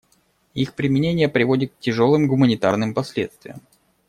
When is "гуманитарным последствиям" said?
2.27-3.61